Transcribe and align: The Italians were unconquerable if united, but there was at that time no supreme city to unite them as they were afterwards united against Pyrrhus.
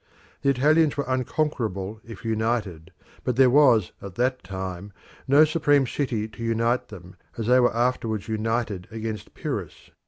The 0.41 0.49
Italians 0.49 0.97
were 0.97 1.05
unconquerable 1.07 2.01
if 2.03 2.25
united, 2.25 2.89
but 3.23 3.35
there 3.35 3.51
was 3.51 3.91
at 4.01 4.15
that 4.15 4.43
time 4.43 4.91
no 5.27 5.45
supreme 5.45 5.85
city 5.85 6.27
to 6.27 6.43
unite 6.43 6.87
them 6.87 7.17
as 7.37 7.45
they 7.45 7.59
were 7.59 7.71
afterwards 7.75 8.27
united 8.27 8.87
against 8.89 9.35
Pyrrhus. 9.35 9.91